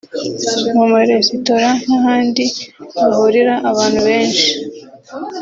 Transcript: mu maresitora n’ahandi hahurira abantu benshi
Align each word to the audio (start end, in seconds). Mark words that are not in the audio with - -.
mu 0.75 0.85
maresitora 0.93 1.69
n’ahandi 1.85 2.43
hahurira 2.97 3.53
abantu 3.69 3.99
benshi 4.07 4.47